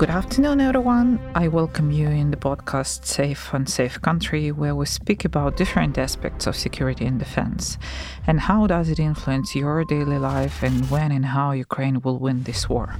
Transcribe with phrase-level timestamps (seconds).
[0.00, 1.20] Good afternoon, everyone.
[1.34, 5.98] I welcome you in the podcast Safe and Safe Country, where we speak about different
[5.98, 7.76] aspects of security and defense
[8.26, 12.44] and how does it influence your daily life and when and how Ukraine will win
[12.44, 12.96] this war.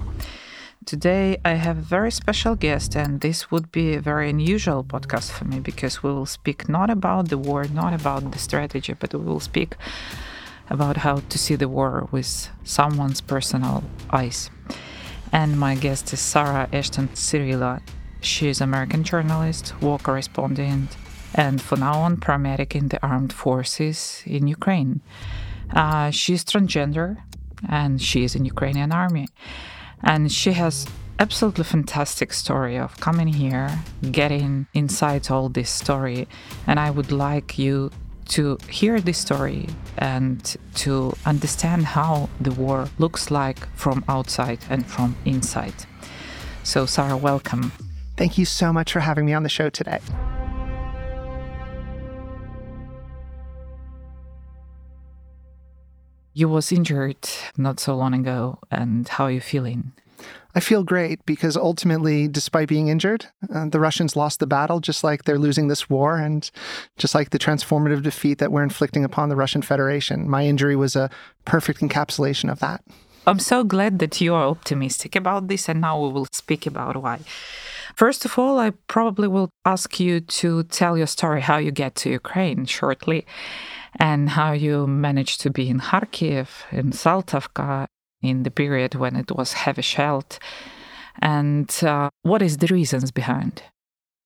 [0.84, 5.30] Today, I have a very special guest, and this would be a very unusual podcast
[5.30, 9.14] for me because we will speak not about the war, not about the strategy, but
[9.14, 9.74] we will speak
[10.68, 14.50] about how to see the war with someone's personal eyes.
[15.32, 17.80] And my guest is Sarah Ashton Cirillo.
[18.20, 20.96] She is American journalist, war correspondent,
[21.34, 25.00] and for now on paramedic in the armed forces in Ukraine.
[25.74, 27.18] Uh, is transgender
[27.68, 29.28] and she is in Ukrainian army.
[30.02, 30.86] And she has
[31.18, 33.78] absolutely fantastic story of coming here,
[34.10, 36.26] getting inside all this story.
[36.66, 37.90] And I would like you
[38.30, 39.66] to hear this story
[39.98, 45.74] and to understand how the war looks like from outside and from inside.
[46.62, 47.72] So, Sarah, welcome.
[48.16, 49.98] Thank you so much for having me on the show today.
[56.32, 59.92] You was injured not so long ago, and how are you feeling?
[60.54, 65.04] I feel great because ultimately, despite being injured, uh, the Russians lost the battle just
[65.04, 66.50] like they're losing this war and
[66.98, 70.28] just like the transformative defeat that we're inflicting upon the Russian Federation.
[70.28, 71.10] My injury was a
[71.44, 72.82] perfect encapsulation of that.
[73.26, 76.96] I'm so glad that you are optimistic about this, and now we will speak about
[76.96, 77.20] why.
[77.94, 81.94] First of all, I probably will ask you to tell your story how you get
[81.96, 83.26] to Ukraine shortly
[83.96, 87.86] and how you managed to be in Kharkiv, in Saltovka,
[88.22, 90.38] in the period when it was heavy shelled,
[91.20, 93.62] and uh, what is the reasons behind?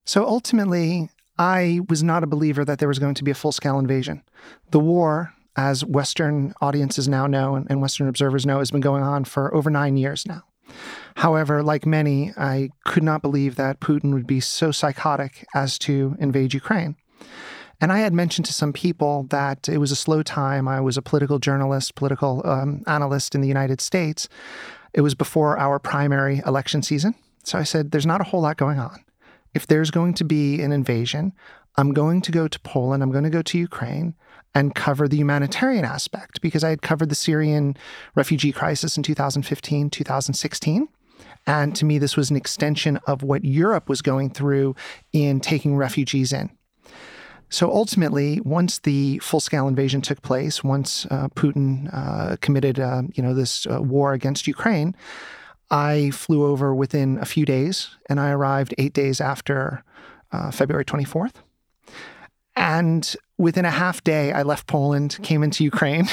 [0.06, 3.52] So ultimately, I was not a believer that there was going to be a full
[3.52, 4.22] scale invasion.
[4.70, 9.02] The war, as Western audiences now know and, and Western observers know, has been going
[9.02, 10.42] on for over nine years now.
[11.16, 16.16] However, like many, I could not believe that Putin would be so psychotic as to
[16.18, 16.96] invade Ukraine.
[17.84, 20.66] And I had mentioned to some people that it was a slow time.
[20.66, 24.26] I was a political journalist, political um, analyst in the United States.
[24.94, 27.14] It was before our primary election season.
[27.42, 29.04] So I said, there's not a whole lot going on.
[29.52, 31.34] If there's going to be an invasion,
[31.76, 34.14] I'm going to go to Poland, I'm going to go to Ukraine
[34.54, 37.76] and cover the humanitarian aspect because I had covered the Syrian
[38.14, 40.88] refugee crisis in 2015, 2016.
[41.46, 44.74] And to me, this was an extension of what Europe was going through
[45.12, 46.50] in taking refugees in.
[47.54, 53.22] So ultimately, once the full-scale invasion took place, once uh, Putin uh, committed, uh, you
[53.22, 54.96] know, this uh, war against Ukraine,
[55.70, 59.84] I flew over within a few days, and I arrived eight days after
[60.32, 61.34] uh, February 24th.
[62.56, 66.08] And within a half day, I left Poland, came into Ukraine,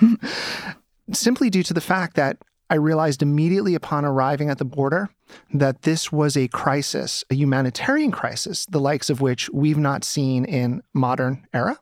[1.12, 2.38] simply due to the fact that
[2.70, 5.08] I realized immediately upon arriving at the border
[5.52, 10.44] that this was a crisis, a humanitarian crisis, the likes of which we've not seen
[10.44, 11.78] in modern era.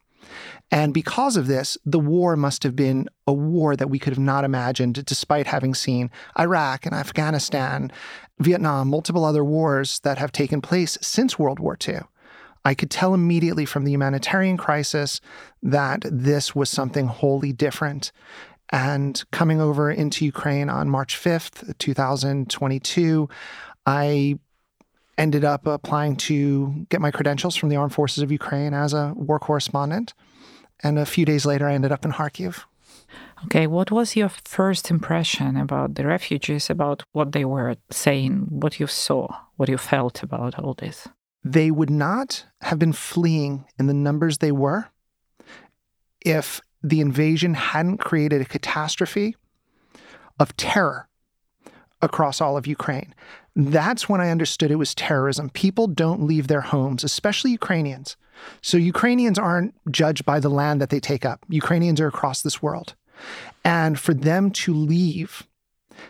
[0.71, 4.19] And because of this, the war must have been a war that we could have
[4.19, 7.93] not imagined, despite having seen Iraq and Afghanistan,
[8.41, 12.01] Vietnam, multiple other wars that have taken place since World War II.
[12.65, 15.21] I could tell immediately from the humanitarian crisis
[15.63, 18.11] that this was something wholly different
[18.71, 23.29] and coming over into Ukraine on March 5th, 2022,
[23.87, 24.39] I
[25.19, 29.13] ended up applying to get my credentials from the Armed Forces of Ukraine as a
[29.17, 30.15] war correspondent.
[30.83, 32.65] And a few days later, I ended up in Kharkiv.
[33.45, 38.81] Okay, what was your first impression about the refugees, about what they were saying, what
[38.81, 41.09] you saw, what you felt about all this?
[41.45, 44.89] They would not have been fleeing in the numbers they were
[46.25, 49.37] if the invasion hadn't created a catastrophe
[50.39, 51.09] of terror
[52.01, 53.15] across all of Ukraine.
[53.57, 55.51] That's when I understood it was terrorism.
[55.51, 58.17] People don't leave their homes, especially Ukrainians.
[58.61, 61.45] So Ukrainians aren't judged by the land that they take up.
[61.49, 62.95] Ukrainians are across this world.
[63.65, 65.49] And for them to leave,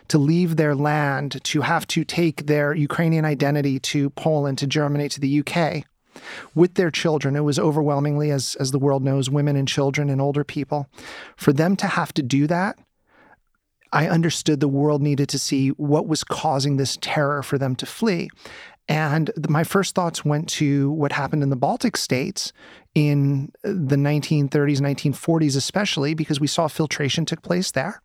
[0.09, 5.09] to leave their land, to have to take their Ukrainian identity to Poland, to Germany,
[5.09, 5.85] to the UK,
[6.55, 7.35] with their children.
[7.35, 10.87] It was overwhelmingly, as, as the world knows, women and children and older people.
[11.35, 12.77] For them to have to do that,
[13.91, 17.85] I understood the world needed to see what was causing this terror for them to
[17.85, 18.29] flee.
[18.89, 22.53] And my first thoughts went to what happened in the Baltic states
[22.95, 24.49] in the 1930s,
[24.79, 28.01] 1940s, especially because we saw filtration took place there.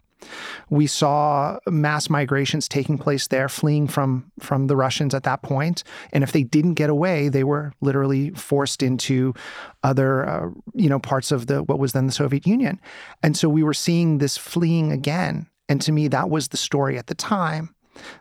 [0.70, 5.84] We saw mass migrations taking place there, fleeing from from the Russians at that point.
[6.12, 9.34] And if they didn't get away, they were literally forced into
[9.82, 12.80] other, uh, you know, parts of the what was then the Soviet Union.
[13.22, 15.48] And so we were seeing this fleeing again.
[15.69, 17.74] And to me, that was the story at the time.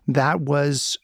[0.08, 0.98] That was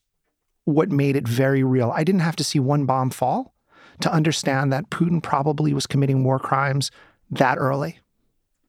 [0.66, 1.92] what made it very real.
[1.96, 3.54] I didn't have to see one bomb fall
[4.02, 6.92] to understand that Putin probably was committing war crimes
[7.32, 8.00] that early.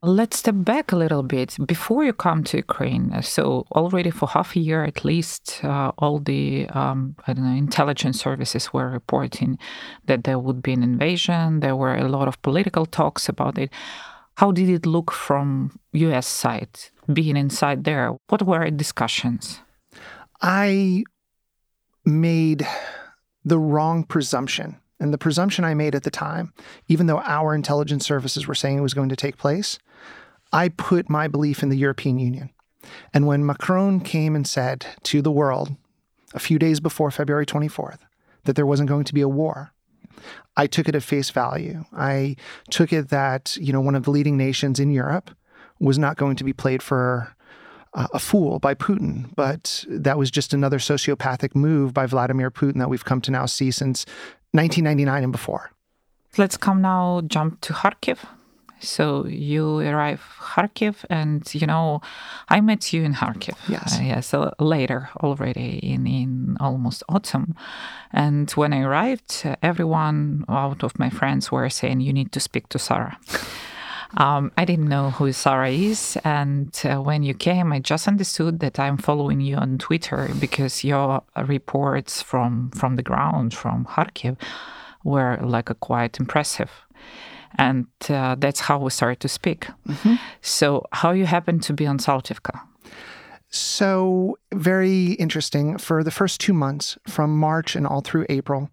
[0.00, 3.20] Let's step back a little bit before you come to Ukraine.
[3.20, 7.56] So already for half a year at least, uh, all the um, I don't know
[7.56, 9.58] intelligence services were reporting
[10.06, 11.60] that there would be an invasion.
[11.60, 13.72] There were a lot of political talks about it.
[14.36, 16.28] How did it look from U.S.
[16.28, 16.78] side,
[17.12, 18.16] being inside there?
[18.28, 19.60] What were discussions?
[20.40, 21.02] I
[22.04, 22.64] made
[23.44, 26.52] the wrong presumption and the presumption I made at the time,
[26.86, 29.78] even though our intelligence services were saying it was going to take place,
[30.52, 32.50] I put my belief in the European Union.
[33.12, 35.76] And when Macron came and said to the world
[36.34, 37.98] a few days before February 24th
[38.44, 39.72] that there wasn't going to be a war,
[40.56, 41.84] I took it at face value.
[41.92, 42.36] I
[42.70, 45.30] took it that, you know, one of the leading nations in Europe
[45.78, 47.34] was not going to be played for
[47.94, 52.78] uh, a fool by Putin, but that was just another sociopathic move by Vladimir Putin
[52.78, 54.04] that we've come to now see since
[54.52, 55.70] 1999 and before.
[56.36, 58.18] Let's come now jump to Kharkiv.
[58.80, 62.00] So you arrive Kharkiv, and you know,
[62.48, 63.56] I met you in Kharkiv.
[63.68, 63.98] Yes.
[63.98, 64.20] Uh, yeah.
[64.20, 67.54] So later, already in in almost autumn,
[68.12, 72.68] and when I arrived, everyone out of my friends were saying you need to speak
[72.70, 73.18] to Sarah.
[74.16, 76.16] Um, I didn't know who Sarah is.
[76.24, 80.82] And uh, when you came, I just understood that I'm following you on Twitter because
[80.82, 84.38] your reports from, from the ground, from Kharkiv,
[85.04, 86.70] were like a quite impressive.
[87.56, 89.68] And uh, that's how we started to speak.
[89.86, 90.14] Mm-hmm.
[90.42, 92.60] So, how you happened to be on Saltivka?
[93.50, 95.78] So, very interesting.
[95.78, 98.70] For the first two months, from March and all through April,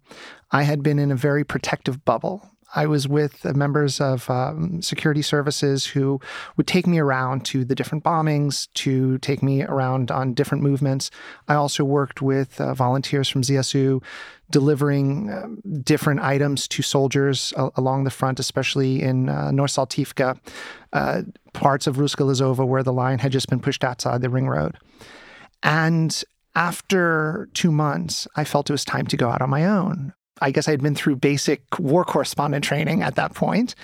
[0.50, 2.50] I had been in a very protective bubble.
[2.76, 6.20] I was with members of um, security services who
[6.56, 11.10] would take me around to the different bombings, to take me around on different movements.
[11.48, 14.02] I also worked with uh, volunteers from ZSU
[14.50, 15.48] delivering uh,
[15.82, 20.38] different items to soldiers uh, along the front, especially in uh, North Saltivka,
[20.92, 21.22] uh,
[21.54, 24.76] parts of Ruska Lozova where the line had just been pushed outside the ring road.
[25.62, 26.22] And
[26.54, 30.12] after two months, I felt it was time to go out on my own.
[30.40, 33.74] I guess I had been through basic war correspondent training at that point,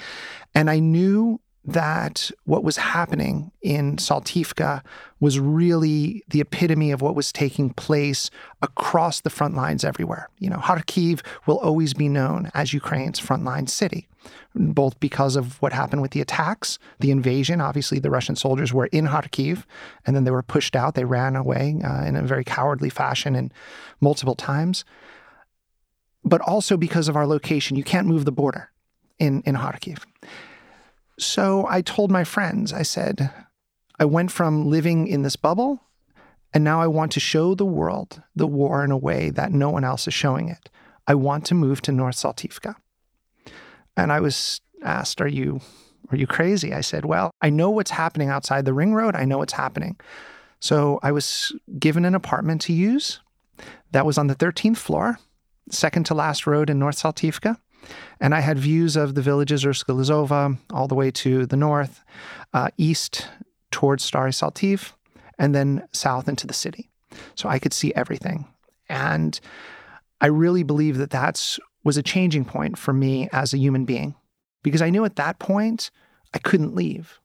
[0.55, 4.83] and I knew that what was happening in Saltivka
[5.21, 8.31] was really the epitome of what was taking place
[8.63, 10.29] across the front lines everywhere.
[10.39, 14.09] You know, Kharkiv will always be known as Ukraine's frontline city,
[14.57, 17.61] both because of what happened with the attacks, the invasion.
[17.61, 19.63] Obviously, the Russian soldiers were in Kharkiv
[20.05, 20.97] and then they were pushed out.
[20.97, 23.55] They ran away uh, in a very cowardly fashion and
[24.01, 24.85] multiple times
[26.25, 27.77] but also because of our location.
[27.77, 28.71] You can't move the border
[29.19, 29.99] in, in Kharkiv.
[31.19, 33.31] So I told my friends, I said,
[33.99, 35.83] I went from living in this bubble,
[36.55, 39.71] and now I want to show the world the war in a way that no
[39.71, 40.71] one else is showing it.
[41.07, 42.77] I want to move to North Saltivka.
[43.97, 45.61] And I was asked, Are you
[46.11, 46.75] are you crazy?
[46.75, 49.17] I said, Well, I know what's happening outside the ring road.
[49.17, 49.99] I know what's happening.
[50.61, 53.21] So I was given an apartment to use
[53.93, 55.19] that was on the 13th floor
[55.71, 57.57] second to last road in North Saltivka.
[58.21, 62.05] And I had views of the villages Urska all the way to the north,
[62.55, 63.29] uh, east
[63.71, 64.93] towards Stary Saltiv,
[65.39, 66.91] and then south into the city.
[67.35, 68.47] So I could see everything.
[68.89, 69.39] And
[70.21, 74.15] I really believe that that was a changing point for me as a human being
[74.63, 75.91] because I knew at that point
[76.33, 77.19] I couldn't leave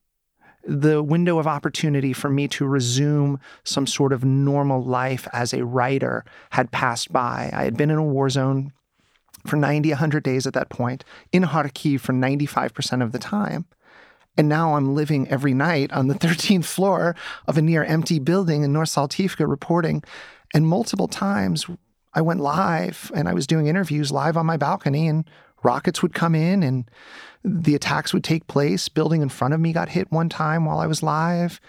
[0.67, 5.65] the window of opportunity for me to resume some sort of normal life as a
[5.65, 7.49] writer had passed by.
[7.53, 8.73] I had been in a war zone
[9.45, 13.65] for 90, 100 days at that point, in Kharkiv for 95% of the time.
[14.37, 17.15] And now I'm living every night on the 13th floor
[17.47, 20.03] of a near empty building in North Saltivka reporting.
[20.53, 21.65] And multiple times
[22.13, 25.29] I went live and I was doing interviews live on my balcony, and
[25.63, 26.89] rockets would come in and
[27.43, 28.89] the attacks would take place.
[28.89, 31.59] Building in front of me got hit one time while I was live,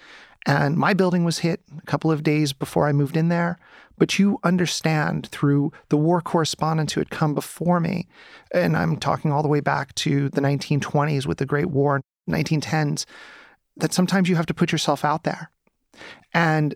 [0.46, 3.58] and my building was hit a couple of days before I moved in there.
[3.98, 8.06] But you understand through the war correspondents who had come before me,
[8.52, 13.04] and I'm talking all the way back to the 1920s with the Great War, 1910s,
[13.76, 15.50] that sometimes you have to put yourself out there.
[16.32, 16.74] And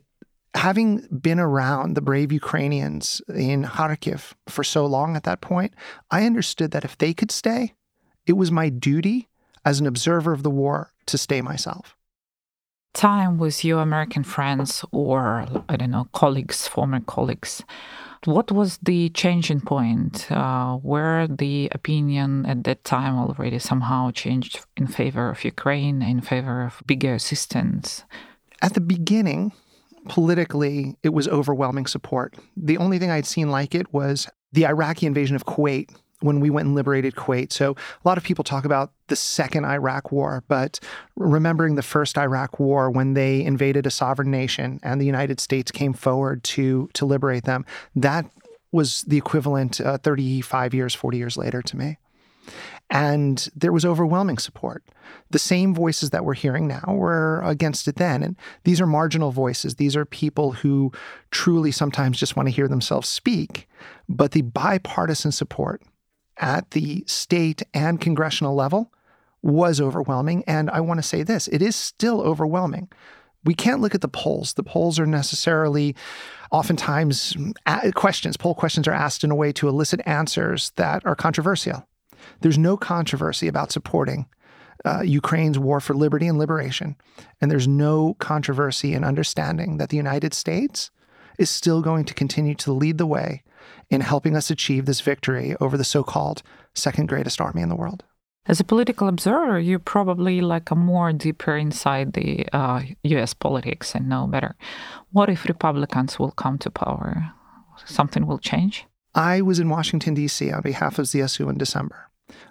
[0.54, 5.74] having been around the brave Ukrainians in Kharkiv for so long at that point,
[6.10, 7.74] I understood that if they could stay,
[8.26, 9.28] it was my duty
[9.64, 11.96] as an observer of the war to stay myself.
[12.94, 17.64] Time with your American friends or, I don't know, colleagues, former colleagues.
[18.24, 20.30] What was the changing point?
[20.30, 26.20] Uh, where the opinion at that time already somehow changed in favor of Ukraine, in
[26.20, 28.04] favor of bigger assistance?
[28.60, 29.52] At the beginning,
[30.08, 32.36] politically, it was overwhelming support.
[32.56, 35.90] The only thing I'd seen like it was the Iraqi invasion of Kuwait
[36.22, 37.52] when we went and liberated Kuwait.
[37.52, 40.78] So a lot of people talk about the second Iraq war, but
[41.16, 45.70] remembering the first Iraq war when they invaded a sovereign nation and the United States
[45.70, 47.64] came forward to to liberate them,
[47.96, 48.26] that
[48.72, 51.98] was the equivalent uh, 35 years, 40 years later to me.
[52.90, 54.84] And there was overwhelming support.
[55.30, 58.22] The same voices that we're hearing now were against it then.
[58.22, 59.76] And these are marginal voices.
[59.76, 60.92] These are people who
[61.30, 63.68] truly sometimes just want to hear themselves speak.
[64.08, 65.82] But the bipartisan support
[66.38, 68.92] at the state and congressional level
[69.42, 70.44] was overwhelming.
[70.46, 72.88] And I want to say this it is still overwhelming.
[73.44, 74.54] We can't look at the polls.
[74.54, 75.96] The polls are necessarily
[76.52, 77.36] oftentimes
[77.94, 81.86] questions, poll questions are asked in a way to elicit answers that are controversial.
[82.40, 84.26] There's no controversy about supporting
[84.84, 86.96] uh, Ukraine's war for liberty and liberation.
[87.40, 90.90] And there's no controversy in understanding that the United States
[91.38, 93.42] is still going to continue to lead the way
[93.92, 96.42] in helping us achieve this victory over the so called
[96.74, 98.02] second greatest army in the world.
[98.46, 103.94] As a political observer, you're probably like a more deeper inside the uh, US politics
[103.94, 104.56] and know better.
[105.12, 107.32] What if Republicans will come to power?
[107.84, 108.86] Something will change?
[109.14, 110.50] I was in Washington, D.C.
[110.50, 112.08] on behalf of ZSU in December.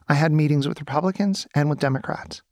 [0.08, 2.44] I had meetings with Republicans and with Democrats.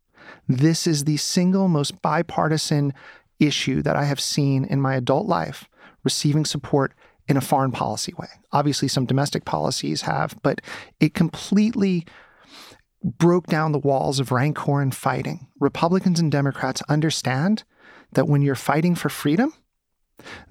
[0.47, 2.93] This is the single most bipartisan
[3.39, 5.69] issue that I have seen in my adult life
[6.03, 6.93] receiving support
[7.29, 8.27] in a foreign policy way.
[8.51, 10.59] Obviously, some domestic policies have, but
[10.99, 12.05] it completely
[13.03, 15.47] broke down the walls of rancor and fighting.
[15.59, 17.63] Republicans and Democrats understand
[18.13, 19.53] that when you're fighting for freedom,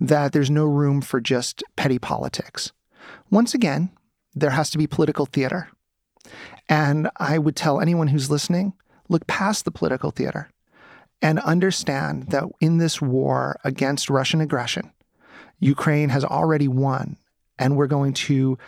[0.01, 2.73] that there's no room for just petty politics.
[3.29, 3.91] Once again,
[4.35, 5.69] there has to be political theater.
[6.69, 8.73] And I would tell anyone who's listening
[9.09, 10.49] look past the political theater
[11.21, 14.93] and understand that in this war against Russian aggression,
[15.61, 17.17] Ukraine has already won,
[17.59, 18.59] and we're going to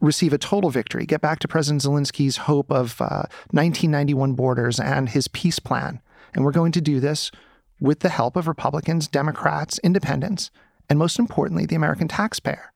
[0.00, 5.08] receive a total victory, get back to President Zelensky's hope of uh, 1991 borders and
[5.08, 6.00] his peace plan.
[6.34, 7.30] And we're going to do this
[7.80, 10.50] with the help of Republicans, Democrats, independents,
[10.88, 12.72] and most importantly, the American taxpayer.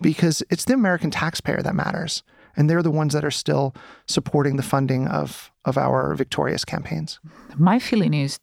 [0.00, 2.22] Because it's the American taxpayer that matters
[2.56, 3.74] and they're the ones that are still
[4.06, 7.20] supporting the funding of of our victorious campaigns.
[7.56, 8.38] My feeling is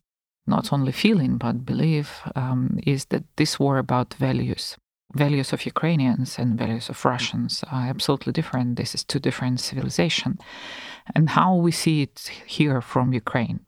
[0.48, 4.78] not only feeling but belief um, is that this war about values
[5.14, 10.40] values of ukrainians and values of russians are absolutely different this is two different civilizations
[11.16, 13.60] and how we see it here from ukraine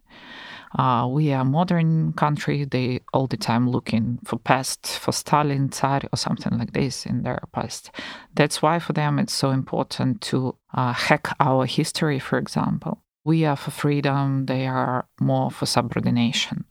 [0.78, 2.64] uh, we are a modern country.
[2.64, 7.24] They all the time looking for past, for Stalin, Tsar, or something like this in
[7.24, 7.92] their past.
[8.36, 13.02] That's why for them it's so important to uh, hack our history, for example.
[13.26, 16.66] We are for freedom, they are more for subordination.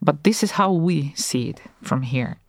[0.00, 2.40] But this is how we see it from here.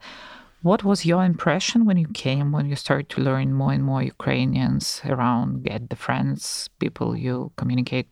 [0.62, 4.04] What was your impression when you came, when you started to learn more and more
[4.04, 8.10] Ukrainians around, get the friends, people you communicate,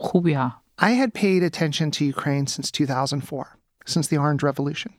[0.00, 0.54] who we are?
[0.78, 4.94] I had paid attention to Ukraine since 2004, since the Orange Revolution.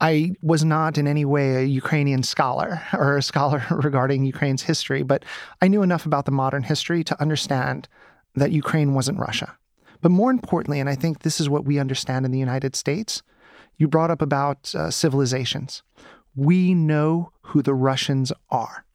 [0.00, 5.02] I was not in any way a Ukrainian scholar or a scholar regarding Ukraine's history,
[5.02, 5.24] but
[5.62, 7.88] I knew enough about the modern history to understand
[8.34, 9.56] that Ukraine wasn't Russia.
[10.00, 13.22] But more importantly, and I think this is what we understand in the United States,
[13.76, 15.82] you brought up about uh, civilizations.
[16.34, 18.86] We know who the Russians are.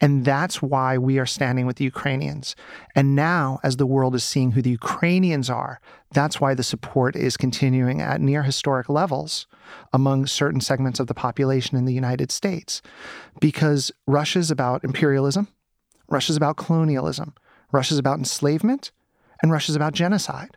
[0.00, 2.56] And that's why we are standing with the Ukrainians.
[2.94, 5.80] And now, as the world is seeing who the Ukrainians are,
[6.12, 9.46] that's why the support is continuing at near historic levels
[9.92, 12.82] among certain segments of the population in the United States.
[13.40, 15.48] Because Russia's about imperialism,
[16.08, 17.34] Russia's about colonialism,
[17.70, 18.90] Russia's about enslavement,
[19.42, 20.56] and Russia's about genocide.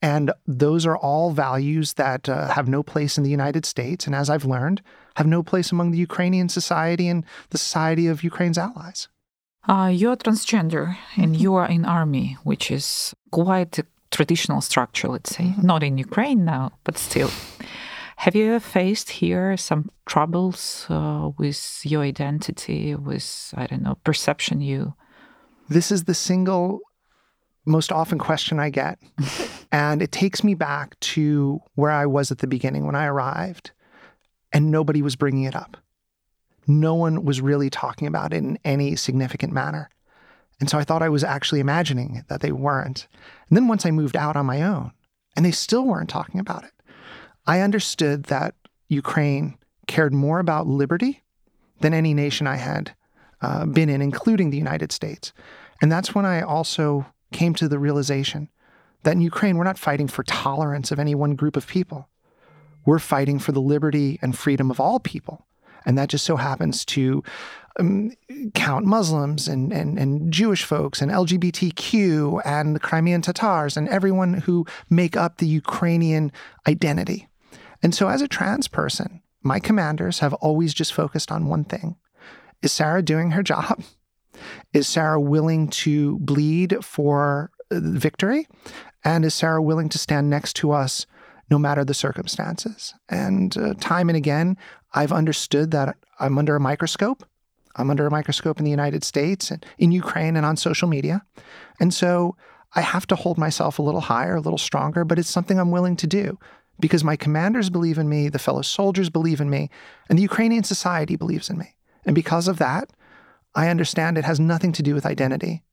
[0.00, 4.06] And those are all values that uh, have no place in the United States.
[4.06, 4.80] And as I've learned,
[5.16, 9.08] have no place among the Ukrainian society and the society of Ukraine's allies.
[9.66, 11.42] Uh, you're transgender and mm-hmm.
[11.42, 15.44] you are in army, which is quite a traditional structure, let's say.
[15.44, 15.66] Mm-hmm.
[15.66, 17.30] Not in Ukraine now, but still.
[18.18, 23.96] Have you ever faced here some troubles uh, with your identity, with, I don't know,
[24.04, 24.94] perception you?
[25.68, 26.80] This is the single
[27.68, 28.98] most often question I get.
[29.72, 33.70] and it takes me back to where I was at the beginning when I arrived,
[34.52, 35.76] and nobody was bringing it up.
[36.66, 39.90] No one was really talking about it in any significant manner.
[40.60, 43.06] And so I thought I was actually imagining that they weren't.
[43.48, 44.92] And then once I moved out on my own,
[45.36, 46.72] and they still weren't talking about it,
[47.46, 48.54] I understood that
[48.88, 49.56] Ukraine
[49.86, 51.22] cared more about liberty
[51.80, 52.94] than any nation I had
[53.40, 55.32] uh, been in, including the United States.
[55.80, 58.48] And that's when I also came to the realization
[59.02, 62.08] that in Ukraine, we're not fighting for tolerance of any one group of people.
[62.84, 65.46] We're fighting for the liberty and freedom of all people.
[65.84, 67.22] And that just so happens to
[67.78, 68.12] um,
[68.54, 74.34] count Muslims and, and, and Jewish folks and LGBTQ and the Crimean Tatars and everyone
[74.34, 76.32] who make up the Ukrainian
[76.66, 77.28] identity.
[77.82, 81.96] And so, as a trans person, my commanders have always just focused on one thing
[82.62, 83.82] Is Sarah doing her job?
[84.72, 88.46] Is Sarah willing to bleed for uh, victory?
[89.04, 91.06] And is Sarah willing to stand next to us
[91.50, 92.94] no matter the circumstances?
[93.08, 94.56] And uh, time and again,
[94.94, 97.24] I've understood that I'm under a microscope.
[97.76, 101.22] I'm under a microscope in the United States and in Ukraine and on social media.
[101.78, 102.36] And so
[102.74, 105.70] I have to hold myself a little higher, a little stronger, but it's something I'm
[105.70, 106.38] willing to do
[106.80, 109.70] because my commanders believe in me, the fellow soldiers believe in me,
[110.08, 111.74] and the Ukrainian society believes in me.
[112.04, 112.90] And because of that,
[113.62, 115.64] I understand it has nothing to do with identity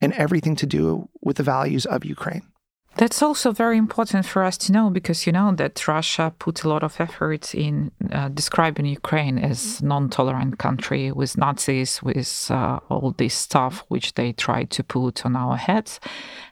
[0.00, 2.44] and everything to do with the values of Ukraine.
[2.96, 6.68] That's also very important for us to know because you know that Russia put a
[6.68, 13.10] lot of effort in uh, describing Ukraine as non-tolerant country with Nazis, with uh, all
[13.18, 15.98] this stuff which they tried to put on our heads,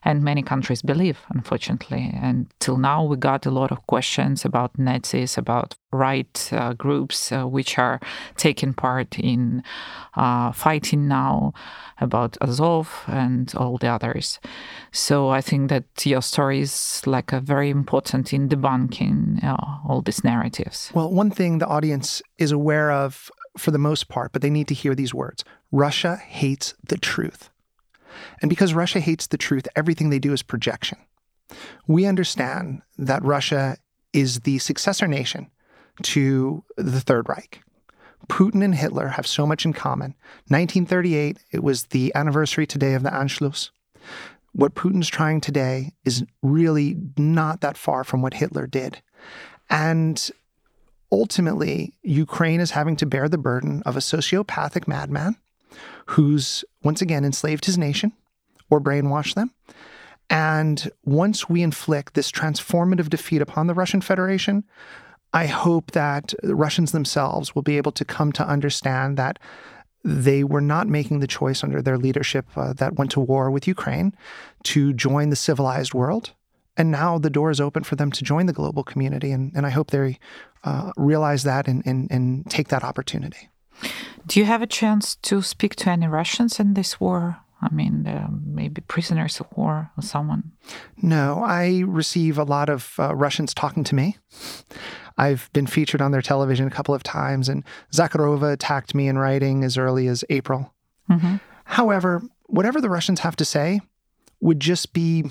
[0.03, 2.11] and many countries believe, unfortunately.
[2.27, 7.31] And till now, we got a lot of questions about Nazis, about right uh, groups
[7.31, 8.01] uh, which are
[8.37, 9.63] taking part in
[10.17, 11.53] uh, fighting now
[12.01, 14.41] about Azov and all the others.
[14.91, 19.57] So I think that your story is like a very important in debunking uh,
[19.89, 20.91] all these narratives.
[20.95, 24.69] Well, one thing the audience is aware of for the most part, but they need
[24.69, 27.51] to hear these words Russia hates the truth.
[28.41, 30.99] And because Russia hates the truth, everything they do is projection.
[31.87, 33.77] We understand that Russia
[34.13, 35.51] is the successor nation
[36.03, 37.63] to the Third Reich.
[38.29, 40.15] Putin and Hitler have so much in common.
[40.49, 43.71] 1938, it was the anniversary today of the Anschluss.
[44.53, 49.03] What Putin's trying today is really not that far from what Hitler did.
[49.71, 50.31] And
[51.11, 55.37] ultimately, Ukraine is having to bear the burden of a sociopathic madman
[56.07, 58.13] who's once again enslaved his nation
[58.71, 59.53] or brainwashed them.
[60.31, 64.65] And once we inflict this transformative defeat upon the Russian Federation,
[65.33, 69.39] I hope that the Russians themselves will be able to come to understand that
[70.05, 73.69] they were not making the choice under their leadership uh, that went to war with
[73.69, 74.15] Ukraine
[74.65, 76.33] to join the civilized world.
[76.77, 79.31] And now the door is open for them to join the global community.
[79.31, 80.19] And, and I hope they
[80.65, 83.49] uh, realize that and, and, and take that opportunity.
[84.27, 87.39] Do you have a chance to speak to any Russians in this war?
[87.61, 90.53] I mean, uh, maybe prisoners of war or someone?
[91.01, 94.17] No, I receive a lot of uh, Russians talking to me.
[95.17, 99.19] I've been featured on their television a couple of times, and Zakharova attacked me in
[99.19, 100.73] writing as early as April.
[101.11, 101.37] Mm-hmm.
[101.65, 103.81] However, whatever the Russians have to say
[104.41, 105.25] would just be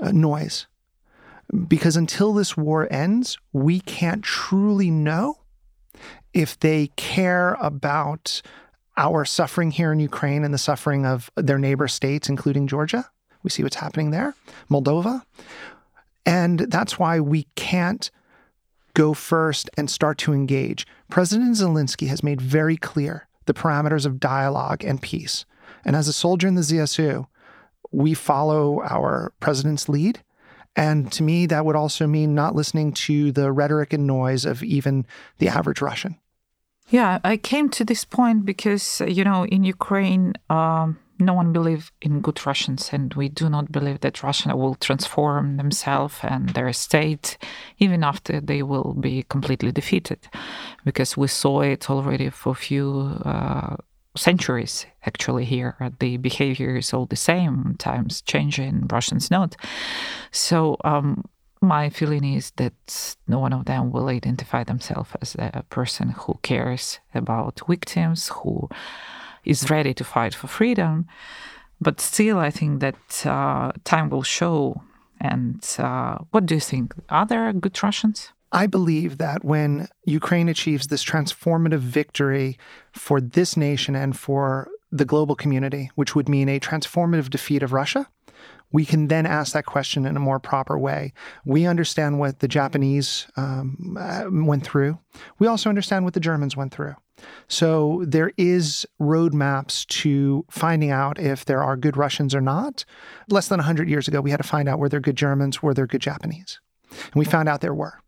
[0.00, 0.66] uh, noise.
[1.68, 5.38] Because until this war ends, we can't truly know
[6.34, 8.42] if they care about
[8.96, 13.08] our suffering here in Ukraine and the suffering of their neighbor states, including Georgia.
[13.42, 14.34] We see what's happening there,
[14.70, 15.22] Moldova.
[16.24, 18.10] And that's why we can't
[18.96, 20.86] go first and start to engage.
[21.10, 25.44] President Zelensky has made very clear the parameters of dialogue and peace.
[25.84, 27.26] And as a soldier in the ZSU,
[27.92, 30.22] we follow our president's lead.
[30.74, 34.62] And to me, that would also mean not listening to the rhetoric and noise of
[34.62, 35.06] even
[35.38, 36.18] the average Russian.
[36.88, 41.92] Yeah, I came to this point because, you know, in Ukraine, um, no one believes
[42.00, 46.72] in good Russians, and we do not believe that Russia will transform themselves and their
[46.72, 47.38] state
[47.78, 50.18] even after they will be completely defeated,
[50.84, 53.76] because we saw it already for a few uh,
[54.16, 54.86] centuries.
[55.04, 57.74] Actually, here the behavior is all the same.
[57.78, 59.56] Times changing, Russians not.
[60.32, 60.76] So.
[60.84, 61.24] Um,
[61.62, 66.38] my feeling is that no one of them will identify themselves as a person who
[66.42, 68.68] cares about victims, who
[69.46, 71.06] is ready to fight for freedom.
[71.80, 74.82] But still, I think that uh, time will show.
[75.20, 76.94] And uh, what do you think?
[77.08, 78.32] Are there good Russians?
[78.52, 82.58] I believe that when Ukraine achieves this transformative victory
[82.92, 87.72] for this nation and for the global community, which would mean a transformative defeat of
[87.72, 88.08] Russia,
[88.72, 91.12] we can then ask that question in a more proper way.
[91.44, 94.98] We understand what the Japanese um, uh, went through.
[95.38, 96.94] We also understand what the Germans went through.
[97.48, 102.84] So there is roadmaps to finding out if there are good Russians or not.
[103.30, 105.74] Less than 100 years ago, we had to find out were there good Germans, were
[105.74, 106.60] there good Japanese?
[106.90, 108.00] And we found out there were.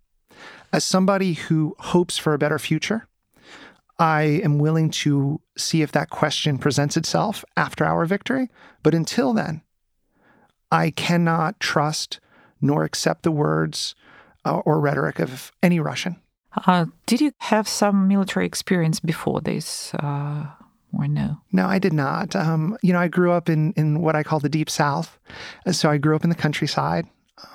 [0.73, 3.09] As somebody who hopes for a better future,
[3.99, 8.49] I am willing to see if that question presents itself after our victory.
[8.83, 9.62] But until then,
[10.70, 12.20] I cannot trust
[12.61, 13.94] nor accept the words
[14.44, 16.16] uh, or rhetoric of any Russian.
[16.66, 20.46] Uh, did you have some military experience before this, uh,
[20.92, 21.38] or no?
[21.52, 22.35] No, I did not.
[22.35, 25.18] Um, you know, I grew up in in what I call the deep south,
[25.70, 27.07] so I grew up in the countryside.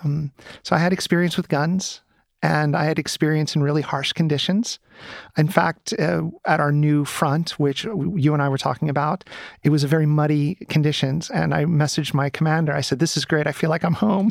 [0.03, 0.31] Um,
[0.63, 2.01] so I had experience with guns,
[2.43, 4.77] and I had experience in really harsh conditions.
[5.37, 9.23] In fact, uh, at our new front, which you and I were talking about,
[9.63, 11.29] it was a very muddy conditions.
[11.29, 12.73] And I messaged my commander.
[12.73, 13.47] I said, "This is great.
[13.47, 14.29] I feel like I'm home."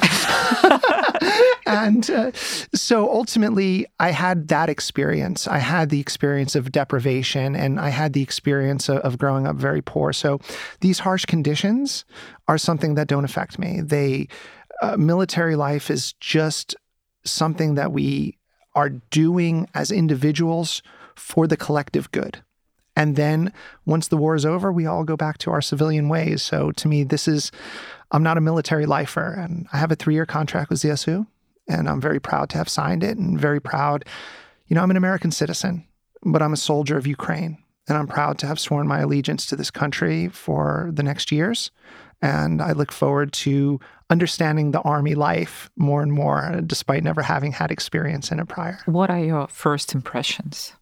[1.67, 2.33] and uh,
[2.75, 5.49] so ultimately, I had that experience.
[5.49, 9.57] I had the experience of deprivation, and I had the experience of, of growing up
[9.57, 10.13] very poor.
[10.13, 10.39] So
[10.81, 12.05] these harsh conditions
[12.47, 13.81] are something that don't affect me.
[13.81, 14.29] They
[14.83, 16.75] uh, military life is just
[17.25, 18.39] something that we
[18.75, 20.83] are doing as individuals
[21.15, 22.43] for the collective good.
[22.95, 23.53] And then
[23.87, 26.43] once the war is over, we all go back to our civilian ways.
[26.43, 27.51] So to me, this is,
[28.11, 29.33] I'm not a military lifer.
[29.33, 31.27] And I have a three year contract with ZSU,
[31.69, 34.05] and I'm very proud to have signed it and very proud.
[34.67, 35.87] You know, I'm an American citizen,
[36.23, 37.59] but I'm a soldier of Ukraine.
[37.89, 41.71] And I'm proud to have sworn my allegiance to this country for the next years.
[42.21, 43.81] And I look forward to
[44.13, 48.79] understanding the Army life more and more, despite never having had experience in it prior.
[48.85, 50.75] What are your first impressions?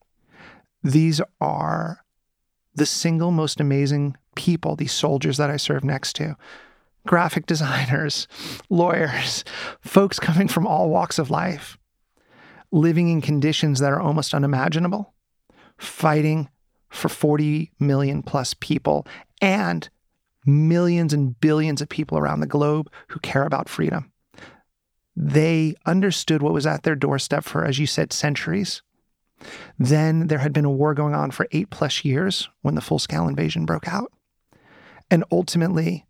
[0.82, 2.04] These are
[2.74, 6.36] the single most amazing people, these soldiers that I serve next to
[7.06, 8.26] graphic designers,
[8.68, 9.44] lawyers,
[9.80, 11.78] folks coming from all walks of life,
[12.72, 15.14] living in conditions that are almost unimaginable,
[15.78, 16.48] fighting
[16.88, 19.06] for 40 million plus people
[19.40, 19.88] and
[20.46, 24.10] millions and billions of people around the globe who care about freedom.
[25.16, 28.82] They understood what was at their doorstep for, as you said, centuries.
[29.78, 32.98] Then there had been a war going on for eight plus years when the full
[32.98, 34.12] scale invasion broke out.
[35.10, 36.06] And ultimately,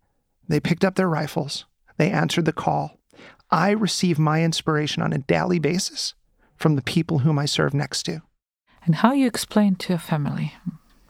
[0.47, 1.65] they picked up their rifles,
[1.97, 2.97] they answered the call.
[3.49, 6.13] I receive my inspiration on a daily basis
[6.55, 8.21] from the people whom I serve next to.
[8.85, 10.53] And how you explain to your family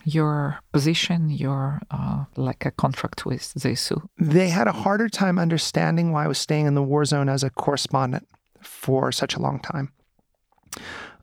[0.03, 4.07] your position, your uh, like a contract with ZSU?
[4.17, 7.43] They had a harder time understanding why I was staying in the war zone as
[7.43, 8.27] a correspondent
[8.61, 9.91] for such a long time.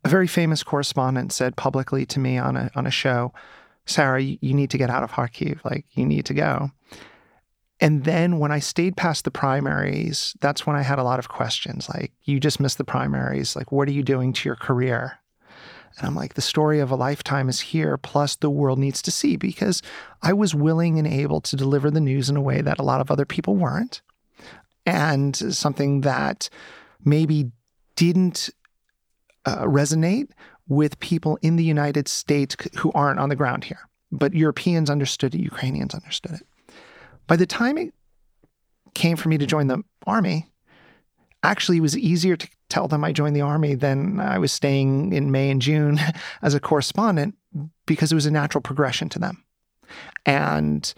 [0.05, 3.33] A very famous correspondent said publicly to me on a on a show,
[3.87, 5.65] "Sarah, you, you need to get out of Kharkiv.
[5.65, 6.71] Like you need to go."
[7.81, 11.29] And then when I stayed past the primaries, that's when I had a lot of
[11.29, 11.89] questions.
[11.89, 13.55] Like, you just missed the primaries.
[13.55, 15.21] Like, what are you doing to your career?
[15.97, 19.11] And I'm like, the story of a lifetime is here, plus the world needs to
[19.11, 19.83] see because
[20.23, 23.01] I was willing and able to deliver the news in a way that a lot
[23.01, 24.01] of other people weren't.
[24.87, 26.49] And something that
[27.05, 27.51] maybe
[27.97, 28.51] didn't
[29.45, 30.31] uh, resonate
[30.69, 33.89] with people in the United States who aren't on the ground here.
[34.13, 36.75] But Europeans understood it, Ukrainians understood it.
[37.27, 37.93] By the time it
[38.95, 40.51] came for me to join the army,
[41.43, 45.13] actually it was easier to tell them I joined the army than I was staying
[45.13, 45.99] in May and June
[46.43, 47.35] as a correspondent
[47.87, 49.45] because it was a natural progression to them.
[50.27, 50.93] And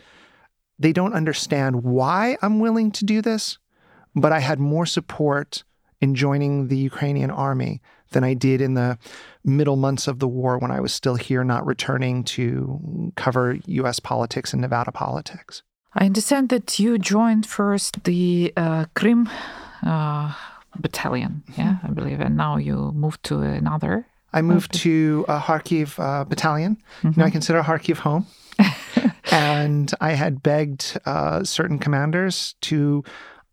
[0.79, 3.59] they don't understand why I'm willing to do this,
[4.15, 5.63] but I had more support
[6.01, 8.99] in joining the Ukrainian army than I did in the
[9.45, 14.01] middle months of the war when I was still here, not returning to cover US
[14.01, 15.63] politics and Nevada politics.
[15.95, 19.29] I understand that you joined first the uh, Crim
[19.83, 20.35] uh,
[20.79, 24.07] battalion, yeah, I believe, and now you moved to another.
[24.33, 26.77] I moved to a Kharkiv uh, battalion.
[26.99, 27.09] Mm-hmm.
[27.09, 28.27] You know, I consider Kharkiv home.
[29.33, 33.03] and I had begged uh, certain commanders to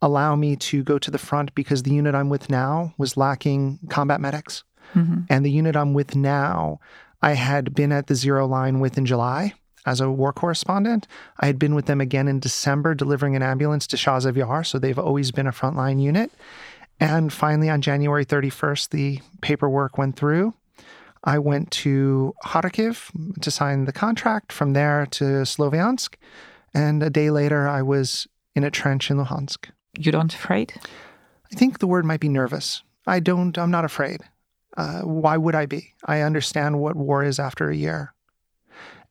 [0.01, 3.79] allow me to go to the front because the unit I'm with now was lacking
[3.89, 4.63] combat medics.
[4.93, 5.21] Mm-hmm.
[5.29, 6.79] And the unit I'm with now,
[7.21, 9.53] I had been at the zero line with in July
[9.85, 11.07] as a war correspondent.
[11.39, 14.77] I had been with them again in December delivering an ambulance to Chasiv Yar, so
[14.77, 16.31] they've always been a frontline unit.
[16.99, 20.53] And finally, on January 31st, the paperwork went through.
[21.23, 26.15] I went to Kharkiv to sign the contract, from there to Sloviansk.
[26.73, 29.69] And a day later, I was in a trench in Luhansk.
[29.97, 30.73] You don't afraid?
[31.51, 32.83] I think the word might be nervous.
[33.05, 34.21] I don't, I'm not afraid.
[34.75, 35.93] Uh, why would I be?
[36.05, 38.13] I understand what war is after a year.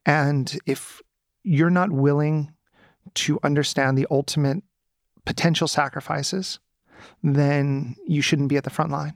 [0.05, 1.03] And if
[1.43, 2.53] you're not willing
[3.15, 4.63] to understand the ultimate
[5.25, 6.61] potential sacrifices,
[7.23, 9.15] then you shouldn't be at the front line.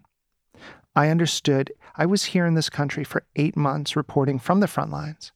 [0.96, 1.72] I understood.
[1.96, 5.32] I was here in this country for eight months reporting from the front lines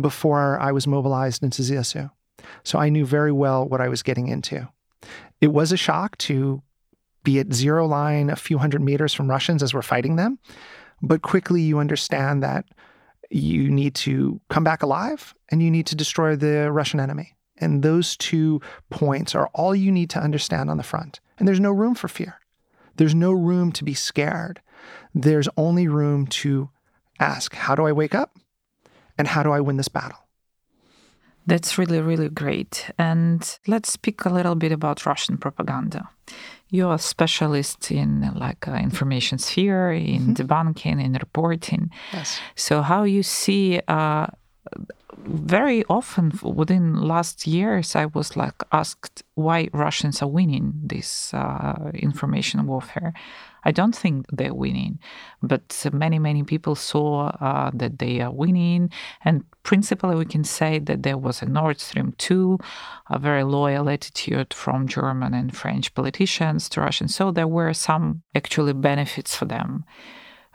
[0.00, 2.10] before I was mobilized into ZSU.
[2.62, 4.68] So I knew very well what I was getting into.
[5.40, 6.62] It was a shock to
[7.22, 10.38] be at zero line a few hundred meters from Russians as we're fighting them.
[11.02, 12.66] But quickly you understand that
[13.30, 17.34] you need to come back alive and you need to destroy the Russian enemy.
[17.58, 21.20] And those two points are all you need to understand on the front.
[21.38, 22.40] And there's no room for fear.
[22.96, 24.60] There's no room to be scared.
[25.14, 26.70] There's only room to
[27.18, 28.38] ask, how do I wake up?
[29.16, 30.18] And how do I win this battle?
[31.46, 32.90] That's really, really great.
[32.98, 36.08] And let's speak a little bit about Russian propaganda.
[36.70, 40.32] You're a specialist in like uh, information sphere, in mm-hmm.
[40.32, 41.90] debunking, in reporting.
[42.12, 42.40] Yes.
[42.56, 44.26] So how you see uh,
[45.26, 51.90] very often within last years i was like asked why russians are winning this uh,
[51.94, 53.12] information warfare.
[53.66, 54.98] I don't think they're winning
[55.42, 58.90] but many many people saw uh, that they are winning.
[59.24, 62.58] And principally we can say that there was a nord stream 2
[63.10, 67.14] a very loyal attitude from german and french politicians to russians.
[67.14, 69.84] So there were some actually benefits for them.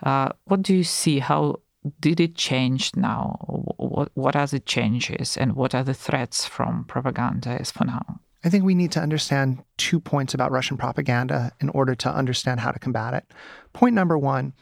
[0.04, 1.19] Uh, what do you see?
[1.19, 1.58] How
[1.99, 3.37] did it change now?
[3.77, 8.19] What, what are the changes and what are the threats from propaganda as for now?
[8.43, 12.61] I think we need to understand two points about Russian propaganda in order to understand
[12.61, 13.33] how to combat it.
[13.73, 14.53] Point number one,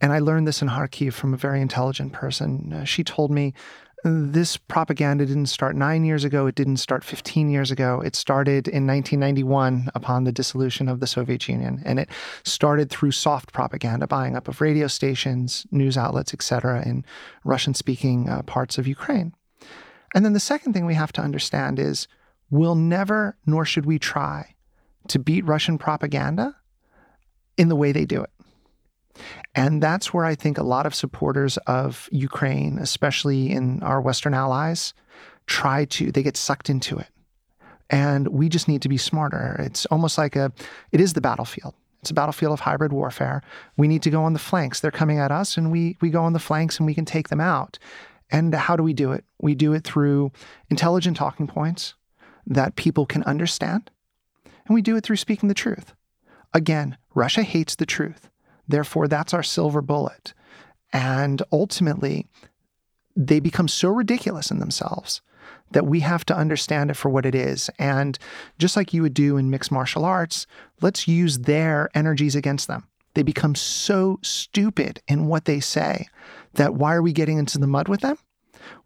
[0.00, 2.72] and I learned this in Kharkiv from a very intelligent person.
[2.72, 3.52] Uh, she told me
[4.04, 6.46] this propaganda didn't start nine years ago.
[6.46, 8.00] It didn't start 15 years ago.
[8.00, 11.82] It started in 1991 upon the dissolution of the Soviet Union.
[11.84, 12.08] And it
[12.42, 17.04] started through soft propaganda, buying up of radio stations, news outlets, etc., in
[17.44, 19.34] Russian speaking uh, parts of Ukraine.
[20.14, 22.08] And then the second thing we have to understand is
[22.50, 24.54] we'll never, nor should we try,
[25.08, 26.56] to beat Russian propaganda
[27.56, 28.30] in the way they do it.
[29.54, 34.34] And that's where I think a lot of supporters of Ukraine, especially in our Western
[34.34, 34.94] allies,
[35.46, 37.08] try to, they get sucked into it.
[37.90, 39.56] And we just need to be smarter.
[39.58, 40.52] It's almost like a,
[40.92, 41.74] it is the battlefield.
[42.00, 43.42] It's a battlefield of hybrid warfare.
[43.76, 44.80] We need to go on the flanks.
[44.80, 47.28] They're coming at us, and we, we go on the flanks and we can take
[47.28, 47.78] them out.
[48.30, 49.24] And how do we do it?
[49.40, 50.32] We do it through
[50.70, 51.94] intelligent talking points
[52.46, 53.90] that people can understand.
[54.44, 55.94] And we do it through speaking the truth.
[56.54, 58.30] Again, Russia hates the truth.
[58.70, 60.32] Therefore, that's our silver bullet.
[60.92, 62.26] And ultimately,
[63.16, 65.20] they become so ridiculous in themselves
[65.72, 67.70] that we have to understand it for what it is.
[67.78, 68.18] And
[68.58, 70.46] just like you would do in mixed martial arts,
[70.80, 72.86] let's use their energies against them.
[73.14, 76.08] They become so stupid in what they say
[76.54, 78.18] that why are we getting into the mud with them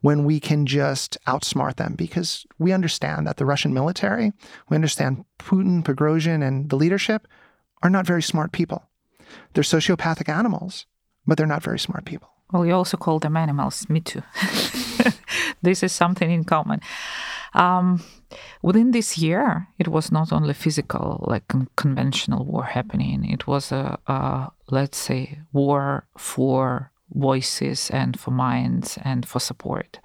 [0.01, 1.95] when we can just outsmart them?
[1.95, 4.33] Because we understand that the Russian military,
[4.69, 7.29] we understand Putin, Prigozhin, and the leadership
[7.83, 8.83] are not very smart people.
[9.53, 10.87] They're sociopathic animals,
[11.27, 12.29] but they're not very smart people.
[12.53, 13.89] Well, you also call them animals.
[13.89, 14.23] Me too.
[15.63, 16.81] this is something in common.
[17.55, 18.03] Um,
[18.63, 23.25] within this year, it was not only physical, like conventional war happening.
[23.31, 30.01] It was a, a, let's say, war for voices and for minds and for support.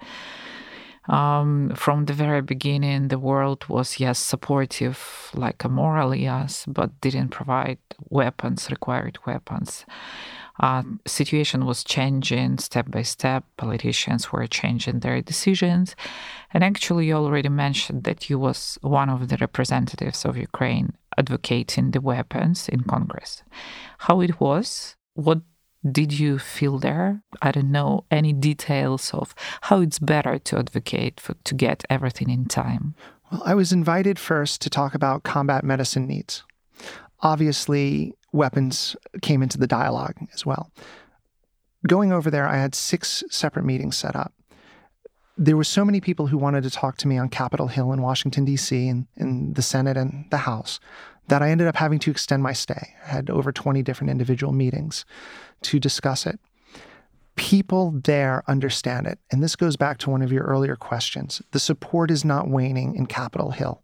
[1.08, 7.00] Um, from the very beginning, the world was, yes, supportive, like a moral, yes, but
[7.00, 7.78] didn't provide
[8.10, 9.86] weapons, required weapons.
[10.60, 13.44] Uh, situation was changing step by step.
[13.56, 15.96] Politicians were changing their decisions.
[16.52, 21.92] And actually, you already mentioned that you was one of the representatives of Ukraine advocating
[21.92, 23.42] the weapons in Congress.
[23.98, 24.96] How it was?
[25.14, 25.40] What
[25.88, 27.22] did you feel there?
[27.40, 32.28] I don't know any details of how it's better to advocate for, to get everything
[32.28, 32.94] in time.
[33.30, 36.42] Well, I was invited first to talk about combat medicine needs.
[37.20, 40.70] Obviously, weapons came into the dialogue as well.
[41.86, 44.32] Going over there, I had six separate meetings set up.
[45.38, 48.02] There were so many people who wanted to talk to me on Capitol Hill in
[48.02, 50.78] Washington, D.C., and in the Senate and the House
[51.30, 52.94] that I ended up having to extend my stay.
[53.06, 55.04] I had over 20 different individual meetings
[55.62, 56.40] to discuss it.
[57.36, 59.20] People there understand it.
[59.30, 61.40] And this goes back to one of your earlier questions.
[61.52, 63.80] The support is not waning in Capitol Hill.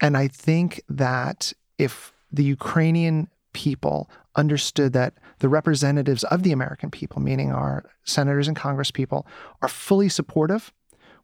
[0.00, 6.90] And I think that if the Ukrainian people understood that the representatives of the American
[6.90, 9.26] people, meaning our senators and Congress people,
[9.60, 10.72] are fully supportive,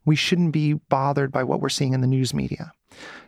[0.05, 2.71] we shouldn't be bothered by what we're seeing in the news media.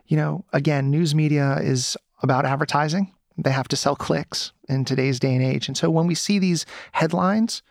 [0.06, 3.14] You know, again, news media is about advertising.
[3.38, 5.68] They have to sell clicks in today's day and age.
[5.68, 7.62] And so when we see these headlines,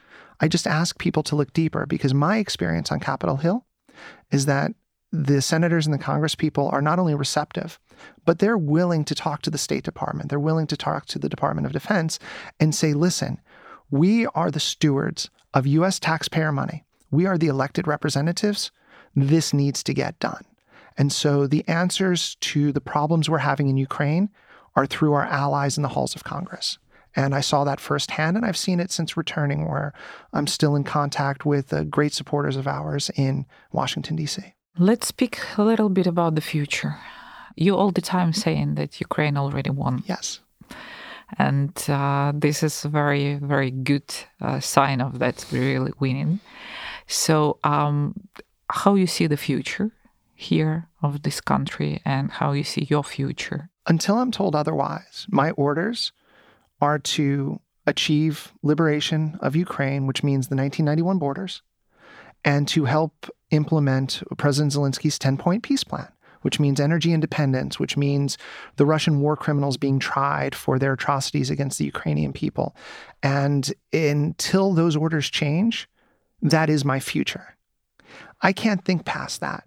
[0.40, 3.64] I just ask people to look deeper because my experience on Capitol Hill
[4.30, 4.72] is that
[5.12, 7.78] the senators and the Congress people are not only receptive,
[8.24, 10.30] but they're willing to talk to the State Department.
[10.30, 12.18] They're willing to talk to the Department of Defense
[12.58, 13.40] and say, listen,
[13.90, 16.84] we are the stewards of US taxpayer money.
[17.10, 18.70] We are the elected representatives.
[19.16, 20.44] This needs to get done.
[21.00, 24.28] And so the answers to the problems we're having in Ukraine
[24.76, 26.76] are through our allies in the halls of Congress.
[27.16, 29.94] And I saw that firsthand, and I've seen it since returning, where
[30.34, 34.42] I'm still in contact with uh, great supporters of ours in Washington, D.C.
[34.78, 36.96] Let's speak a little bit about the future.
[37.56, 40.04] You all the time saying that Ukraine already won.
[40.06, 40.40] Yes.
[41.38, 46.40] And uh, this is a very, very good uh, sign of that really winning.
[47.06, 48.20] So, um,
[48.68, 49.92] how you see the future
[50.40, 53.70] here of this country and how you see your future?
[53.86, 56.12] Until I'm told otherwise, my orders
[56.80, 61.62] are to achieve liberation of Ukraine, which means the 1991 borders,
[62.44, 66.08] and to help implement President Zelensky's 10 point peace plan,
[66.42, 68.38] which means energy independence, which means
[68.76, 72.74] the Russian war criminals being tried for their atrocities against the Ukrainian people.
[73.22, 75.88] And until those orders change,
[76.40, 77.56] that is my future.
[78.40, 79.64] I can't think past that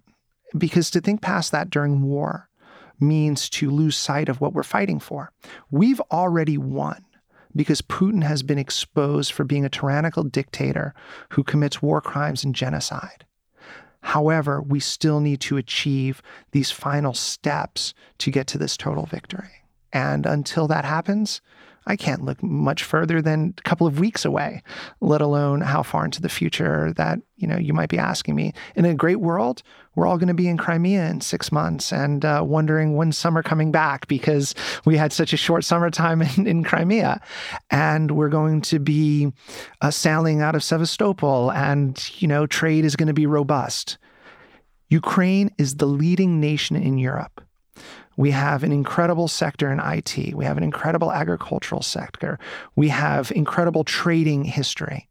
[0.56, 2.48] because to think past that during war
[3.00, 5.32] means to lose sight of what we're fighting for.
[5.70, 7.04] We've already won
[7.56, 10.94] because Putin has been exposed for being a tyrannical dictator
[11.30, 13.24] who commits war crimes and genocide.
[14.02, 16.20] However, we still need to achieve
[16.52, 19.64] these final steps to get to this total victory.
[19.92, 21.40] And until that happens,
[21.86, 24.62] I can't look much further than a couple of weeks away,
[25.00, 28.52] let alone how far into the future that, you know, you might be asking me.
[28.74, 29.62] In a great world,
[29.94, 33.42] we're all going to be in Crimea in six months and uh, wondering when summer
[33.42, 37.20] coming back because we had such a short summertime in, in Crimea.
[37.70, 39.32] And we're going to be
[39.80, 43.98] uh, sailing out of Sevastopol and, you know, trade is going to be robust.
[44.88, 47.40] Ukraine is the leading nation in Europe
[48.16, 50.34] we have an incredible sector in IT.
[50.34, 52.38] We have an incredible agricultural sector.
[52.76, 55.08] We have incredible trading history.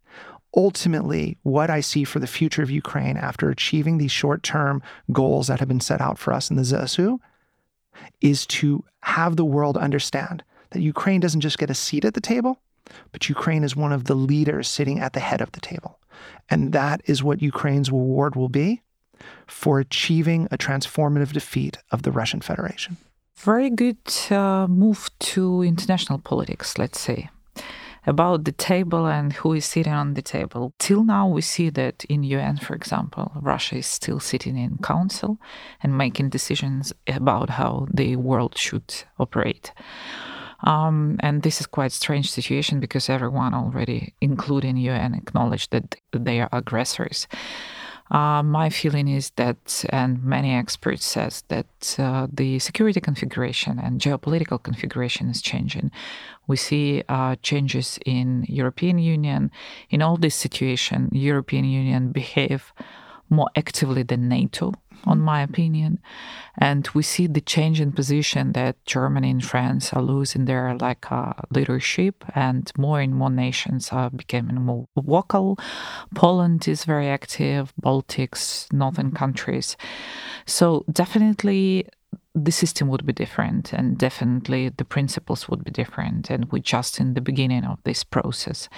[0.55, 5.47] Ultimately, what I see for the future of Ukraine after achieving these short term goals
[5.47, 7.19] that have been set out for us in the ZSU
[8.21, 12.21] is to have the world understand that Ukraine doesn't just get a seat at the
[12.21, 12.59] table,
[13.11, 15.99] but Ukraine is one of the leaders sitting at the head of the table.
[16.49, 18.81] And that is what Ukraine's reward will be
[19.47, 22.97] for achieving a transformative defeat of the Russian Federation.
[23.37, 23.97] Very good
[24.31, 27.29] uh, move to international politics, let's say.
[28.05, 30.73] About the table and who is sitting on the table.
[30.77, 35.39] Till now, we see that in UN, for example, Russia is still sitting in council
[35.81, 39.71] and making decisions about how the world should operate.
[40.63, 46.39] Um, and this is quite strange situation because everyone already, including UN, acknowledged that they
[46.39, 47.27] are aggressors.
[48.11, 53.99] Uh, my feeling is that, and many experts says that uh, the security configuration and
[53.99, 55.89] geopolitical configuration is changing.
[56.45, 59.51] We see uh, changes in European Union.
[59.89, 62.73] In all this situation, European Union behave
[63.29, 64.73] more actively than NATO
[65.05, 65.99] on my opinion.
[66.57, 71.11] And we see the change in position that Germany and France are losing their like
[71.11, 75.57] uh, leadership, and more and more nations are becoming more vocal.
[76.15, 79.75] Poland is very active, Baltics, northern countries.
[80.45, 81.87] So definitely
[82.35, 86.99] the system would be different and definitely the principles would be different and we're just
[86.99, 88.69] in the beginning of this process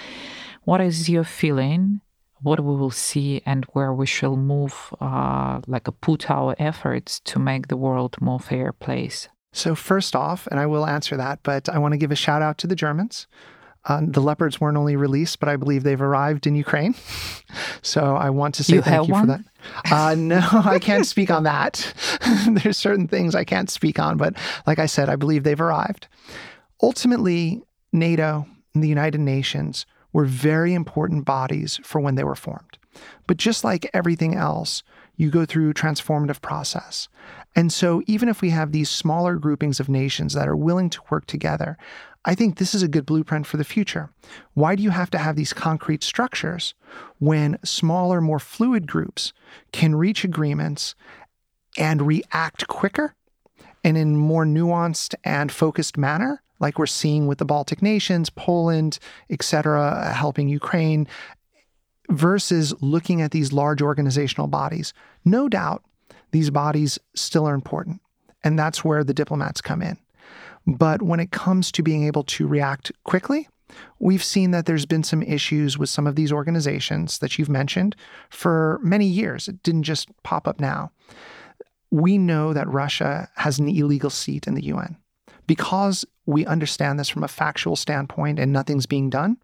[0.65, 2.01] what is your feeling
[2.45, 7.39] what we will see and where we shall move, uh, like put our efforts to
[7.39, 9.27] make the world more fair place?
[9.51, 12.43] So first off, and I will answer that, but I want to give a shout
[12.43, 13.25] out to the Germans.
[13.86, 16.93] Uh, the leopards weren't only released, but I believe they've arrived in Ukraine.
[17.81, 19.25] so I want to say you thank you one?
[19.25, 19.43] for
[19.84, 19.91] that.
[19.91, 21.93] Uh, no, I can't speak on that.
[22.47, 24.36] There's certain things I can't speak on, but
[24.67, 26.08] like I said, I believe they've arrived.
[26.84, 32.78] Ultimately, NATO and the United Nations were very important bodies for when they were formed.
[33.28, 34.82] But just like everything else,
[35.17, 37.10] you go through transformative process.
[37.54, 41.01] And so even if we have these smaller groupings of nations that are willing to
[41.10, 41.78] work together,
[42.23, 44.10] I think this is a good blueprint for the future.
[44.54, 46.75] Why do you have to have these concrete structures
[47.19, 49.34] when smaller, more fluid groups
[49.73, 50.95] can reach agreements
[51.78, 53.15] and react quicker
[53.85, 58.97] and in more nuanced and focused manner like we're seeing with the Baltic nations, Poland,
[59.29, 61.07] etc., helping Ukraine,
[62.09, 64.93] versus looking at these large organizational bodies.
[65.23, 65.83] No doubt
[66.31, 68.01] these bodies still are important,
[68.43, 69.97] and that's where the diplomats come in.
[70.65, 73.47] But when it comes to being able to react quickly,
[73.99, 77.95] we've seen that there's been some issues with some of these organizations that you've mentioned
[78.29, 79.47] for many years.
[79.47, 80.91] It didn't just pop up now.
[81.91, 84.97] We know that Russia has an illegal seat in the UN.
[85.47, 89.38] Because we understand this from a factual standpoint and nothing's being done,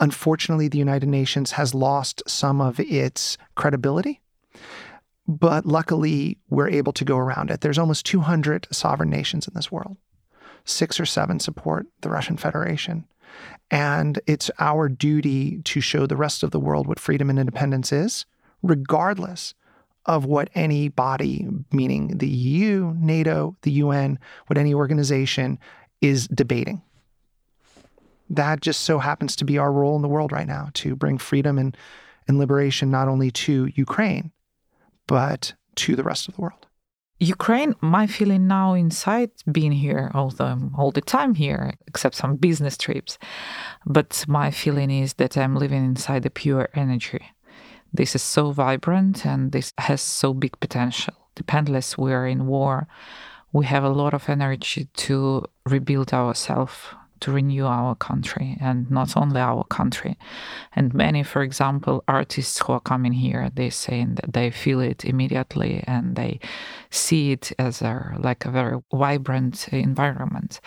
[0.00, 4.20] unfortunately, the United Nations has lost some of its credibility.
[5.28, 7.60] But luckily, we're able to go around it.
[7.60, 9.96] There's almost 200 sovereign nations in this world.
[10.64, 13.06] Six or seven support the Russian Federation.
[13.70, 17.92] And it's our duty to show the rest of the world what freedom and independence
[17.92, 18.26] is,
[18.62, 19.54] regardless
[20.06, 25.58] of what any body, meaning the EU, NATO, the UN, what any organization
[26.00, 26.82] is debating.
[28.28, 31.18] That just so happens to be our role in the world right now to bring
[31.18, 31.76] freedom and,
[32.28, 34.32] and liberation not only to Ukraine,
[35.06, 36.66] but to the rest of the world.
[37.22, 42.36] Ukraine, my feeling now inside being here, although I'm all the time here, except some
[42.36, 43.18] business trips,
[43.84, 47.20] but my feeling is that I'm living inside the pure energy.
[47.92, 51.14] This is so vibrant and this has so big potential.
[51.34, 52.86] Dependless, we're in war.
[53.52, 56.74] We have a lot of energy to rebuild ourselves,
[57.20, 60.16] to renew our country and not only our country.
[60.74, 65.04] And many, for example, artists who are coming here, they saying that they feel it
[65.04, 66.38] immediately and they
[66.90, 70.60] see it as a like a very vibrant environment.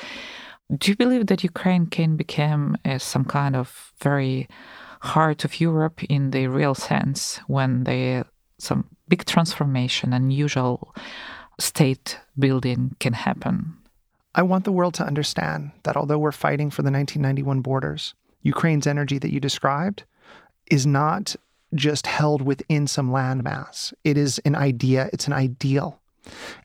[0.78, 4.48] Do you believe that Ukraine can become uh, some kind of very
[5.04, 8.24] heart of Europe in the real sense when they
[8.58, 10.96] some big transformation, unusual
[11.60, 13.78] state building can happen?
[14.34, 18.88] I want the world to understand that although we're fighting for the 1991 borders, Ukraine's
[18.88, 20.04] energy that you described
[20.72, 21.36] is not
[21.76, 23.94] just held within some landmass.
[24.04, 26.00] It is an idea, it's an ideal.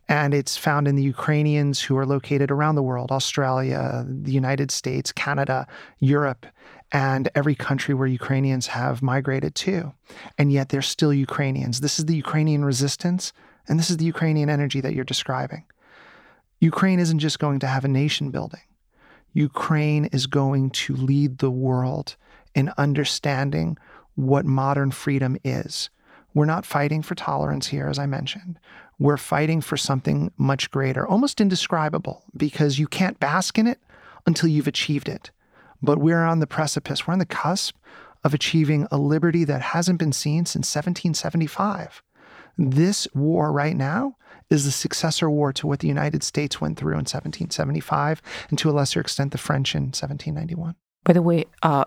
[0.09, 4.71] And it's found in the Ukrainians who are located around the world Australia, the United
[4.71, 5.67] States, Canada,
[5.99, 6.47] Europe,
[6.93, 9.93] and every country where Ukrainians have migrated to.
[10.39, 11.81] And yet they're still Ukrainians.
[11.81, 13.33] This is the Ukrainian resistance,
[13.69, 15.65] and this is the Ukrainian energy that you're describing.
[16.61, 18.63] Ukraine isn't just going to have a nation building.
[19.33, 22.17] Ukraine is going to lead the world
[22.55, 23.77] in understanding
[24.15, 25.91] what modern freedom is.
[26.35, 28.59] We're not fighting for tolerance here, as I mentioned.
[28.99, 33.81] We're fighting for something much greater, almost indescribable, because you can't bask in it
[34.27, 35.31] until you've achieved it.
[35.83, 37.77] But we're on the precipice, we're on the cusp
[38.25, 42.03] of achieving a liberty that hasn't been seen since 1775.
[42.57, 44.17] This war right now
[44.51, 48.71] is the successor war to what the United States went through in 1775 and to
[48.71, 50.75] a lesser extent the French in 1791.
[51.05, 51.85] By the way, uh,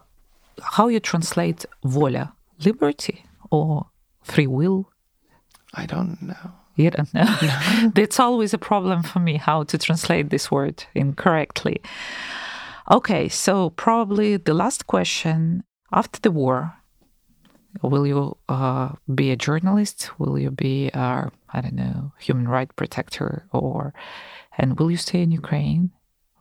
[0.62, 2.34] how you translate vola,
[2.64, 3.88] liberty or
[4.22, 4.90] free will?
[5.74, 6.54] I don't know.
[6.76, 7.92] You don't know.
[7.96, 11.82] That's always a problem for me how to translate this word incorrectly.
[12.92, 15.64] Okay, so probably the last question
[15.94, 16.74] after the war,
[17.82, 20.12] will you uh, be a journalist?
[20.20, 23.94] Will you be, a, I don't know, human rights protector, or
[24.58, 25.92] and will you stay in Ukraine,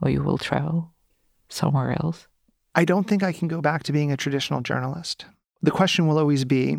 [0.02, 0.90] or you will travel
[1.48, 2.26] somewhere else?
[2.74, 5.26] I don't think I can go back to being a traditional journalist.
[5.62, 6.78] The question will always be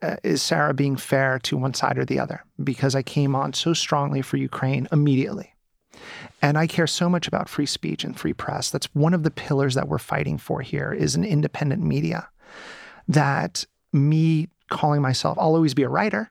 [0.00, 2.44] uh, is Sarah being fair to one side or the other?
[2.62, 5.54] Because I came on so strongly for Ukraine immediately.
[6.40, 8.70] And I care so much about free speech and free press.
[8.70, 12.28] That's one of the pillars that we're fighting for here is an independent media.
[13.08, 16.30] That me calling myself, I'll always be a writer,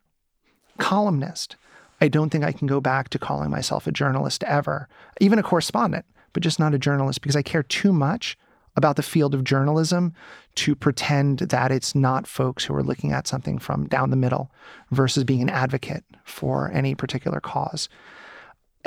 [0.78, 1.56] columnist.
[2.00, 4.88] I don't think I can go back to calling myself a journalist ever,
[5.20, 8.38] even a correspondent, but just not a journalist because I care too much
[8.76, 10.14] about the field of journalism
[10.54, 14.52] to pretend that it's not folks who are looking at something from down the middle
[14.92, 17.90] versus being an advocate for any particular cause.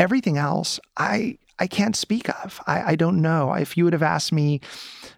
[0.01, 2.59] Everything else, I I can't speak of.
[2.67, 3.53] I, I don't know.
[3.53, 4.63] If you would have asked me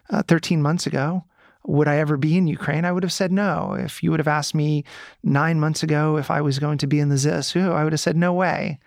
[0.09, 1.23] uh, 13 months ago,
[1.65, 2.83] would I ever be in Ukraine?
[2.83, 3.77] I would have said no.
[3.79, 4.83] If you would have asked me
[5.23, 8.01] nine months ago if I was going to be in the ZSU, I would have
[8.01, 8.77] said no way.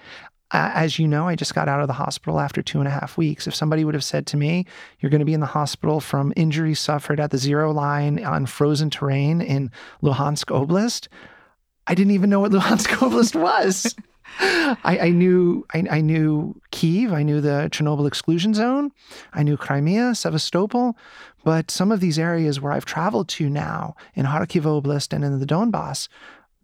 [0.53, 3.17] As you know, I just got out of the hospital after two and a half
[3.17, 3.47] weeks.
[3.47, 4.67] If somebody would have said to me,
[5.01, 8.45] You're going to be in the hospital from injuries suffered at the zero line on
[8.45, 9.71] frozen terrain in
[10.03, 11.09] Luhansk Oblast,
[11.87, 13.95] I didn't even know what Luhansk Oblast was.
[14.39, 18.93] I, I, knew I, I, knew Kiev, I knew the Chernobyl exclusion zone,
[19.33, 20.97] I knew Crimea, Sevastopol,
[21.45, 25.39] but some of these areas where I've traveled to now in Kharkiv Oblast and in
[25.39, 26.09] the Donbass,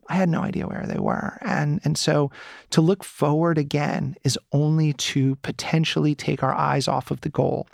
[0.08, 1.38] I had no idea where they were.
[1.40, 2.30] And and so
[2.70, 7.66] to look forward again is only to potentially take our eyes off of the goal.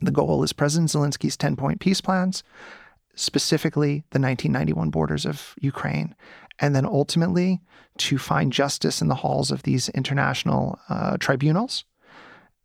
[0.00, 2.42] The goal is President Zelensky's 10-point peace plans,
[3.14, 6.16] specifically the 1991 borders of Ukraine
[6.58, 7.60] and then ultimately
[7.98, 11.84] to find justice in the halls of these international uh, tribunals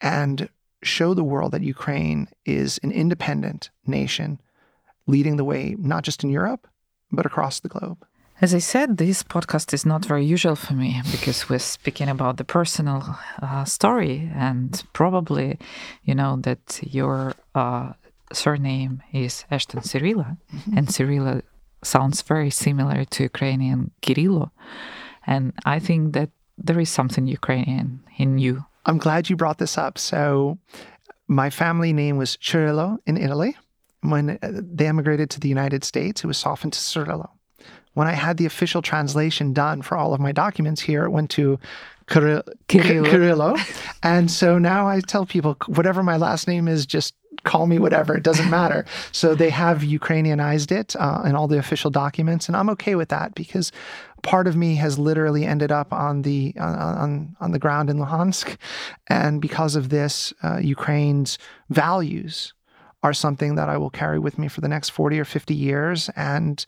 [0.02, 0.50] and
[0.84, 4.40] show the world that Ukraine is an independent nation
[5.08, 6.68] leading the way, not just in Europe,
[7.12, 8.06] but across the globe.
[8.40, 12.38] As I said, this podcast is not very usual for me because we're speaking about
[12.38, 15.58] the personal uh, story, and probably,
[16.04, 17.94] you know, that your uh,
[18.32, 20.78] surname is Ashton Cirillo, mm-hmm.
[20.78, 21.42] and Cirillo
[21.84, 24.52] sounds very similar to Ukrainian Kirillo.
[25.26, 28.66] And I think that there is something Ukrainian in you.
[28.86, 29.98] I'm glad you brought this up.
[29.98, 30.58] So,
[31.28, 33.58] my family name was Cirillo in Italy.
[34.02, 37.30] When uh, they emigrated to the United States, it was softened to Cirillo.
[37.94, 41.30] When I had the official translation done for all of my documents here, it went
[41.32, 41.60] to
[42.08, 42.44] Kirillo.
[42.70, 43.58] Kirillo.
[44.04, 47.14] And so now I tell people whatever my last name is, just
[47.44, 48.16] call me whatever.
[48.16, 48.86] It doesn't matter.
[49.12, 53.10] so they have Ukrainianized it uh, in all the official documents, and I'm okay with
[53.10, 53.72] that because
[54.24, 58.58] part of me has literally ended up on the on on the ground in Luhansk,
[59.08, 61.38] and because of this, uh, Ukraine's
[61.70, 62.54] values
[63.04, 66.10] are something that I will carry with me for the next 40 or 50 years,
[66.16, 66.66] and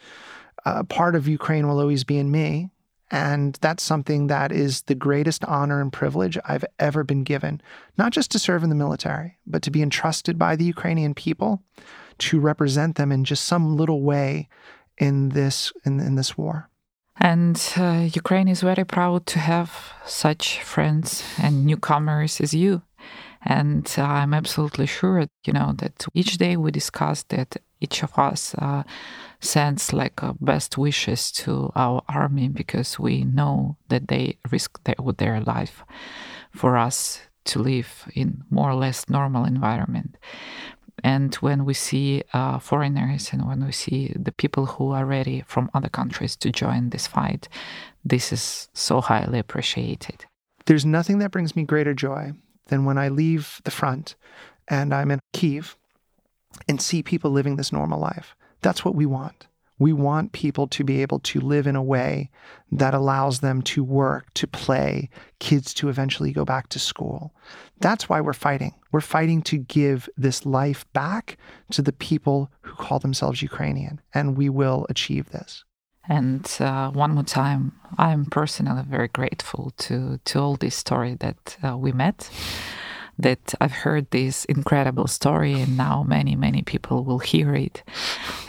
[0.65, 2.69] uh, part of Ukraine will always be in me.
[3.11, 7.61] And that's something that is the greatest honor and privilege I've ever been given,
[7.97, 11.63] not just to serve in the military, but to be entrusted by the Ukrainian people
[12.19, 14.47] to represent them in just some little way
[14.97, 16.69] in this in, in this war.
[17.21, 22.81] And uh, Ukraine is very proud to have such friends and newcomers as you.
[23.41, 28.17] And uh, I'm absolutely sure, you know, that each day we discuss that each of
[28.17, 28.83] us uh,
[29.39, 34.95] sends like uh, best wishes to our army because we know that they risk their,
[35.17, 35.83] their life
[36.51, 40.17] for us to live in more or less normal environment.
[41.03, 45.43] And when we see uh, foreigners and when we see the people who are ready
[45.47, 47.47] from other countries to join this fight,
[48.03, 50.25] this is so highly appreciated.
[50.65, 52.33] There's nothing that brings me greater joy
[52.67, 54.15] than when I leave the front
[54.67, 55.77] and I'm in Kiev
[56.67, 58.35] and see people living this normal life.
[58.61, 59.47] That's what we want.
[59.79, 62.29] We want people to be able to live in a way
[62.69, 67.33] that allows them to work, to play, kids to eventually go back to school.
[67.79, 68.73] That's why we're fighting.
[68.91, 71.37] We're fighting to give this life back
[71.71, 75.63] to the people who call themselves Ukrainian, and we will achieve this.
[76.09, 81.57] And uh, one more time, I'm personally very grateful to, to all this story that
[81.63, 82.29] uh, we met
[83.19, 87.83] that I've heard this incredible story and now many, many people will hear it.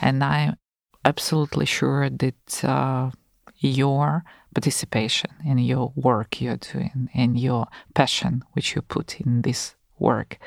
[0.00, 0.56] And I'm
[1.04, 3.10] absolutely sure that uh,
[3.58, 9.74] your participation in your work you're doing and your passion which you put in this
[9.98, 10.38] work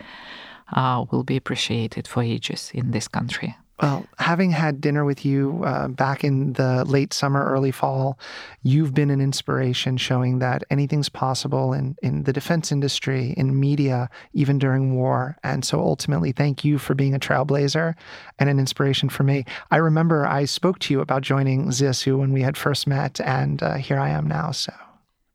[0.73, 3.55] uh, will be appreciated for ages in this country.
[3.81, 8.19] Well, having had dinner with you uh, back in the late summer, early fall,
[8.61, 14.09] you've been an inspiration showing that anything's possible in, in the defense industry, in media,
[14.33, 15.37] even during war.
[15.43, 17.95] And so ultimately, thank you for being a trailblazer
[18.37, 19.43] and an inspiration for me.
[19.71, 23.61] I remember I spoke to you about joining ZSU when we had first met, and
[23.63, 24.51] uh, here I am now.
[24.51, 24.71] So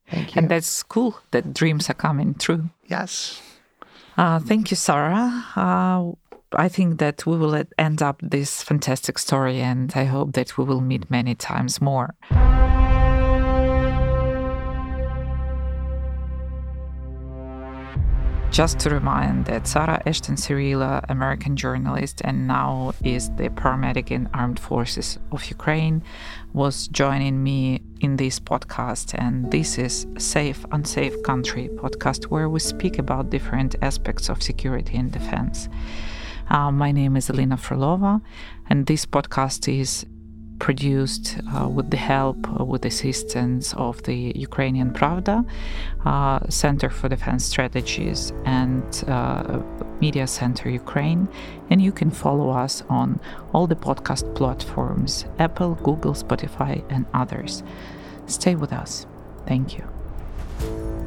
[0.08, 0.42] thank you.
[0.42, 2.70] And that's cool that dreams are coming true.
[2.86, 3.42] Yes.
[4.16, 5.44] Uh, thank you, Sarah.
[6.52, 10.64] I think that we will end up this fantastic story, and I hope that we
[10.64, 12.14] will meet many times more.
[18.50, 24.28] Just to remind that Sarah Ashton Cirillo, American journalist and now is the paramedic in
[24.32, 26.02] Armed Forces of Ukraine,
[26.54, 29.14] was joining me in this podcast.
[29.16, 34.96] And this is Safe Unsafe Country podcast where we speak about different aspects of security
[34.96, 35.68] and defense.
[36.50, 38.22] Uh, my name is Elena Frolova,
[38.70, 40.06] and this podcast is
[40.58, 45.44] produced uh, with the help, uh, with assistance of the Ukrainian Pravda,
[46.04, 49.60] uh, Center for Defense Strategies, and uh,
[50.00, 51.28] Media Center Ukraine.
[51.70, 53.20] And you can follow us on
[53.52, 57.62] all the podcast platforms Apple, Google, Spotify, and others.
[58.26, 59.06] Stay with us.
[59.46, 60.97] Thank you.